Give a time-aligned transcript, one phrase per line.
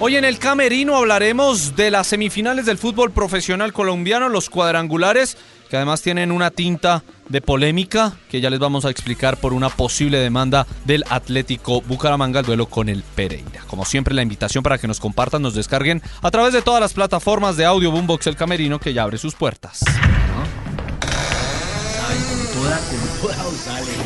[0.00, 5.36] Hoy en el Camerino hablaremos de las semifinales del fútbol profesional colombiano, los cuadrangulares,
[5.68, 9.70] que además tienen una tinta de polémica que ya les vamos a explicar por una
[9.70, 13.64] posible demanda del Atlético Bucaramanga al duelo con el Pereira.
[13.66, 16.94] Como siempre la invitación para que nos compartan, nos descarguen a través de todas las
[16.94, 19.84] plataformas de audio Boombox El Camerino que ya abre sus puertas.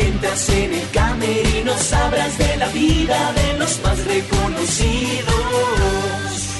[0.00, 3.55] Entras en el camerino, sabrás de la vida de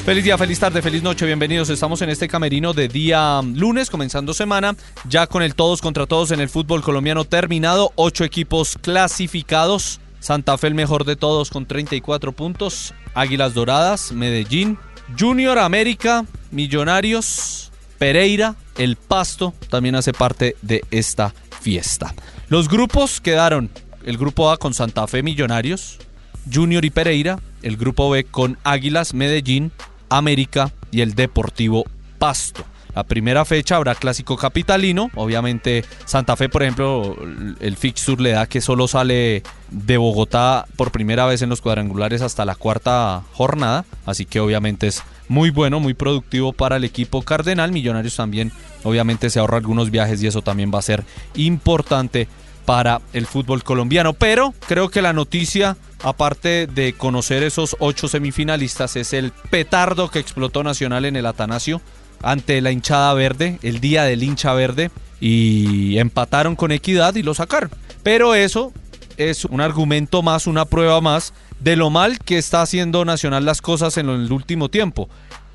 [0.07, 1.69] Feliz día, feliz tarde, feliz noche, bienvenidos.
[1.69, 4.77] Estamos en este camerino de día lunes, comenzando semana,
[5.09, 9.99] ya con el todos contra todos en el fútbol colombiano terminado, ocho equipos clasificados.
[10.21, 14.79] Santa Fe el mejor de todos con 34 puntos, Águilas Doradas, Medellín,
[15.19, 22.15] Junior América, Millonarios, Pereira, El Pasto también hace parte de esta fiesta.
[22.49, 23.71] Los grupos quedaron
[24.05, 25.99] el grupo A con Santa Fe Millonarios,
[26.55, 29.73] Junior y Pereira, el grupo B con Águilas, Medellín,
[30.09, 31.85] América y el Deportivo
[32.19, 32.65] Pasto.
[32.97, 35.11] La primera fecha habrá clásico capitalino.
[35.17, 37.15] Obviamente, Santa Fe, por ejemplo,
[37.61, 42.23] el fixture le da que solo sale de Bogotá por primera vez en los cuadrangulares
[42.23, 43.85] hasta la cuarta jornada.
[44.07, 47.71] Así que, obviamente, es muy bueno, muy productivo para el equipo Cardenal.
[47.71, 48.51] Millonarios también,
[48.83, 51.05] obviamente, se ahorra algunos viajes y eso también va a ser
[51.35, 52.29] importante
[52.65, 54.15] para el fútbol colombiano.
[54.15, 60.19] Pero creo que la noticia, aparte de conocer esos ocho semifinalistas, es el petardo que
[60.19, 61.81] explotó Nacional en el Atanasio
[62.23, 64.91] ante la hinchada verde, el día del hincha verde,
[65.21, 67.71] y empataron con equidad y lo sacaron.
[68.03, 68.73] Pero eso
[69.17, 73.63] es un argumento más, una prueba más de lo mal que está haciendo Nacional las
[73.63, 75.09] cosas en el último tiempo.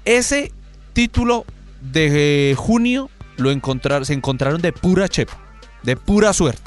[0.05, 0.51] Ese
[0.93, 1.45] título
[1.81, 3.49] de junio lo
[4.05, 5.37] se encontraron de pura chepa,
[5.83, 6.60] de pura suerte.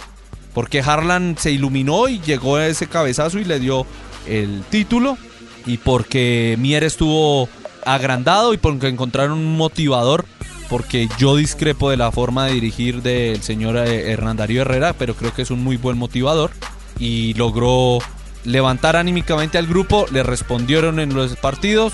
[0.54, 3.86] Porque Harlan se iluminó y llegó a ese cabezazo y le dio
[4.26, 5.18] el título.
[5.66, 7.48] Y porque Mier estuvo
[7.84, 10.24] agrandado y porque encontraron un motivador.
[10.70, 15.14] Porque yo discrepo de la forma de dirigir del señor eh, Hernán Darío Herrera, pero
[15.14, 16.52] creo que es un muy buen motivador.
[16.98, 17.98] Y logró
[18.44, 21.92] levantar anímicamente al grupo, le respondieron en los partidos,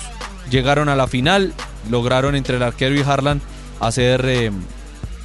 [0.49, 1.53] llegaron a la final,
[1.89, 3.41] lograron entre el arquero y Harlan
[3.79, 4.51] hacer eh,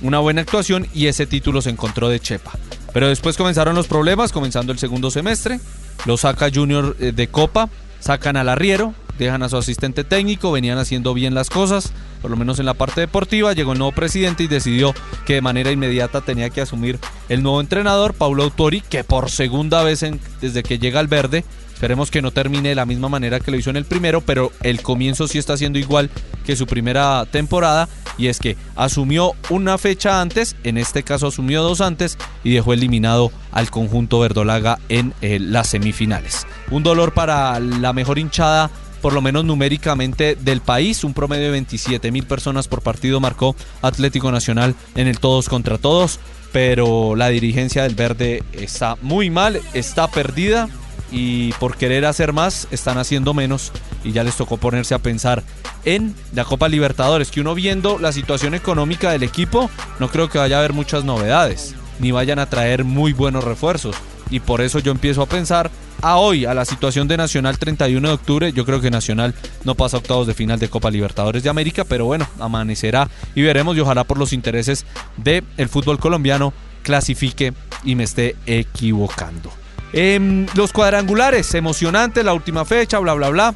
[0.00, 2.52] una buena actuación y ese título se encontró de Chepa.
[2.96, 5.60] Pero después comenzaron los problemas, comenzando el segundo semestre,
[6.06, 7.68] lo saca Junior eh, de Copa,
[8.00, 11.92] sacan al arriero, dejan a su asistente técnico, venían haciendo bien las cosas,
[12.22, 14.94] por lo menos en la parte deportiva, llegó el nuevo presidente y decidió
[15.26, 16.98] que de manera inmediata tenía que asumir
[17.28, 20.02] el nuevo entrenador, Paulo Autori, que por segunda vez
[20.40, 21.44] desde que llega al verde,
[21.76, 24.50] esperemos que no termine de la misma manera que lo hizo en el primero, pero
[24.62, 26.08] el comienzo sí está siendo igual
[26.46, 31.62] que su primera temporada, y es que asumió una fecha antes, en este caso asumió
[31.62, 36.46] dos antes, y dejó eliminado al conjunto verdolaga en eh, las semifinales.
[36.70, 38.70] Un dolor para la mejor hinchada
[39.02, 41.04] por lo menos numéricamente del país.
[41.04, 45.76] Un promedio de 27 mil personas por partido marcó Atlético Nacional en el todos contra
[45.76, 46.18] todos.
[46.52, 50.70] Pero la dirigencia del verde está muy mal, está perdida
[51.10, 53.72] y por querer hacer más están haciendo menos
[54.04, 55.42] y ya les tocó ponerse a pensar
[55.84, 60.38] en la Copa Libertadores, que uno viendo la situación económica del equipo no creo que
[60.38, 63.96] vaya a haber muchas novedades, ni vayan a traer muy buenos refuerzos
[64.30, 65.70] y por eso yo empiezo a pensar
[66.02, 69.34] a hoy, a la situación de Nacional 31 de octubre, yo creo que Nacional
[69.64, 73.76] no pasa octavos de final de Copa Libertadores de América, pero bueno, amanecerá y veremos
[73.76, 74.84] y ojalá por los intereses
[75.16, 76.52] del el fútbol colombiano
[76.82, 79.50] clasifique y me esté equivocando.
[79.98, 83.54] Em, los cuadrangulares, emocionante la última fecha, bla, bla, bla.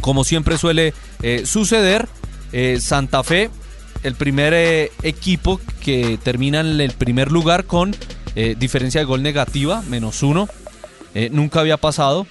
[0.00, 0.92] Como siempre suele
[1.22, 2.08] eh, suceder,
[2.50, 3.50] eh, Santa Fe,
[4.02, 7.94] el primer eh, equipo que termina en el primer lugar con
[8.58, 10.46] diferencia de gol negativa, menos uno.
[11.30, 12.26] nunca había pasado.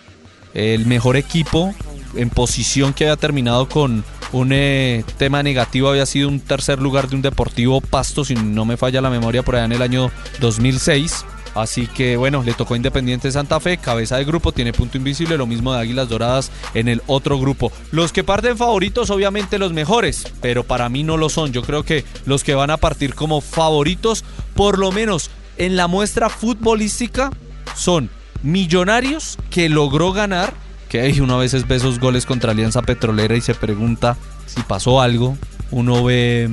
[0.53, 1.73] El mejor equipo
[2.15, 7.15] en posición que había terminado con un tema negativo había sido un tercer lugar de
[7.15, 10.11] un Deportivo Pasto, si no me falla la memoria, por allá en el año
[10.41, 11.25] 2006.
[11.55, 15.47] Así que bueno, le tocó Independiente Santa Fe, cabeza de grupo, tiene punto invisible, lo
[15.47, 17.71] mismo de Águilas Doradas en el otro grupo.
[17.91, 21.53] Los que parten favoritos, obviamente los mejores, pero para mí no lo son.
[21.53, 25.87] Yo creo que los que van a partir como favoritos, por lo menos en la
[25.87, 27.31] muestra futbolística,
[27.75, 28.09] son
[28.43, 30.53] Millonarios, que logró ganar,
[30.89, 35.01] que uno a veces ve esos goles contra Alianza Petrolera y se pregunta si pasó
[35.01, 35.35] algo.
[35.71, 36.49] Uno ve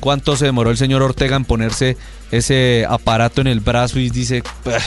[0.00, 1.98] cuánto se demoró el señor Ortega en ponerse
[2.36, 4.42] ese aparato en el brazo y dice,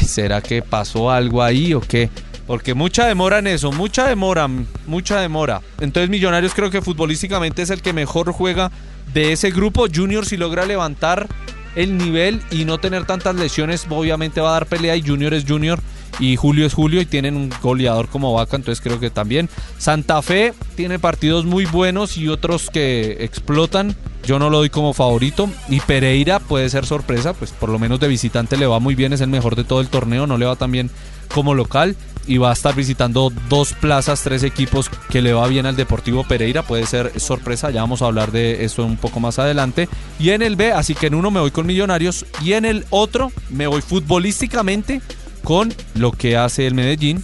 [0.05, 2.09] ¿será que pasó algo ahí o qué?
[2.45, 4.49] Porque mucha demora en eso, mucha demora,
[4.85, 5.61] mucha demora.
[5.79, 8.71] Entonces Millonarios creo que futbolísticamente es el que mejor juega
[9.13, 9.87] de ese grupo.
[9.93, 11.27] Junior si logra levantar
[11.75, 15.45] el nivel y no tener tantas lesiones, obviamente va a dar pelea y Junior es
[15.47, 15.79] Junior
[16.19, 19.49] y Julio es Julio y tienen un goleador como Vaca, entonces creo que también.
[19.77, 23.95] Santa Fe tiene partidos muy buenos y otros que explotan.
[24.25, 25.49] Yo no lo doy como favorito.
[25.69, 29.13] Y Pereira puede ser sorpresa, pues por lo menos de visitante le va muy bien,
[29.13, 30.89] es el mejor de todo el torneo, no le va tan bien
[31.33, 31.95] como local.
[32.25, 36.25] Y va a estar visitando dos plazas, tres equipos que le va bien al Deportivo
[36.25, 36.61] Pereira.
[36.61, 39.87] Puede ser sorpresa, ya vamos a hablar de eso un poco más adelante.
[40.19, 42.85] Y en el B, así que en uno me voy con Millonarios y en el
[42.89, 45.01] otro me voy futbolísticamente
[45.47, 47.23] con lo que hace el Medellín.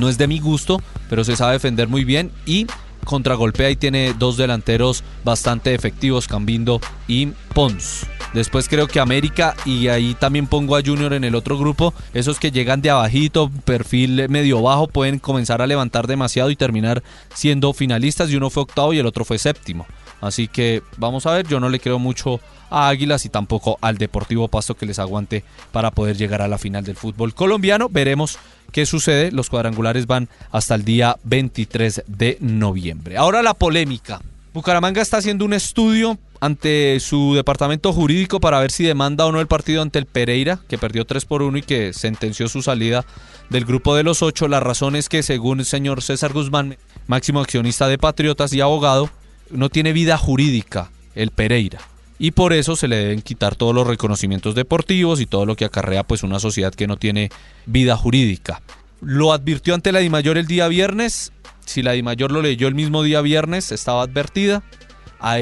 [0.00, 2.66] No es de mi gusto, pero se sabe defender muy bien y
[3.04, 8.06] contragolpea y tiene dos delanteros bastante efectivos, Cambindo y Pons.
[8.32, 11.94] Después creo que América y ahí también pongo a Junior en el otro grupo.
[12.12, 17.04] Esos que llegan de abajito, perfil medio bajo, pueden comenzar a levantar demasiado y terminar
[17.32, 19.86] siendo finalistas y uno fue octavo y el otro fue séptimo.
[20.26, 22.40] Así que vamos a ver, yo no le creo mucho
[22.70, 26.58] a Águilas y tampoco al Deportivo Pasto que les aguante para poder llegar a la
[26.58, 27.88] final del fútbol colombiano.
[27.88, 28.38] Veremos
[28.72, 29.30] qué sucede.
[29.30, 33.16] Los cuadrangulares van hasta el día 23 de noviembre.
[33.16, 34.20] Ahora la polémica.
[34.52, 39.40] Bucaramanga está haciendo un estudio ante su departamento jurídico para ver si demanda o no
[39.40, 43.04] el partido ante el Pereira, que perdió 3 por 1 y que sentenció su salida
[43.50, 44.46] del grupo de los ocho.
[44.46, 46.76] La razón es que, según el señor César Guzmán,
[47.06, 49.10] máximo accionista de Patriotas y abogado,
[49.50, 51.80] no tiene vida jurídica el Pereira.
[52.18, 55.64] Y por eso se le deben quitar todos los reconocimientos deportivos y todo lo que
[55.64, 57.30] acarrea pues una sociedad que no tiene
[57.66, 58.62] vida jurídica.
[59.00, 61.32] Lo advirtió ante la DIMAYOR el día viernes,
[61.66, 64.62] si la DIMAYOR lo leyó el mismo día viernes estaba advertida,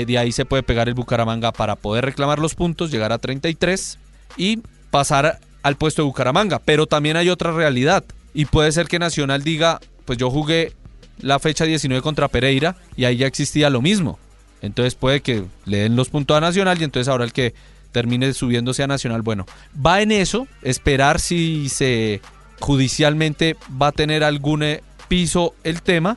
[0.06, 3.98] de ahí se puede pegar el Bucaramanga para poder reclamar los puntos, llegar a 33
[4.36, 4.60] y
[4.90, 9.42] pasar al puesto de Bucaramanga, pero también hay otra realidad y puede ser que Nacional
[9.42, 10.72] diga, pues yo jugué
[11.18, 14.18] la fecha 19 contra Pereira y ahí ya existía lo mismo.
[14.60, 17.54] Entonces puede que le den los puntos a Nacional y entonces ahora el que
[17.90, 19.46] termine subiéndose a Nacional, bueno,
[19.84, 22.20] va en eso, esperar si se
[22.60, 26.16] judicialmente va a tener algún eh, piso el tema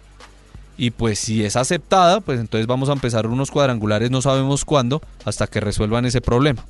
[0.77, 5.01] y pues si es aceptada, pues entonces vamos a empezar unos cuadrangulares, no sabemos cuándo,
[5.23, 6.65] hasta que resuelvan ese problema.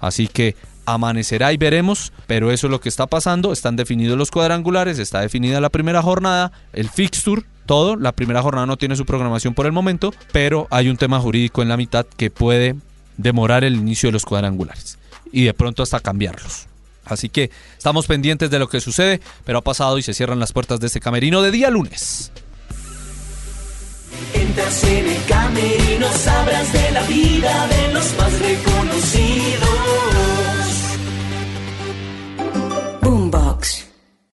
[0.00, 0.56] Así que
[0.86, 5.20] amanecerá y veremos, pero eso es lo que está pasando, están definidos los cuadrangulares, está
[5.20, 9.64] definida la primera jornada, el fixture, todo, la primera jornada no tiene su programación por
[9.64, 12.74] el momento, pero hay un tema jurídico en la mitad que puede
[13.16, 14.98] demorar el inicio de los cuadrangulares
[15.30, 16.66] y de pronto hasta cambiarlos.
[17.04, 20.52] Así que estamos pendientes de lo que sucede, pero ha pasado y se cierran las
[20.52, 22.32] puertas de este camerino de día lunes.
[24.34, 30.49] Entras en el camerino, sabrás de la vida de los más reconocidos.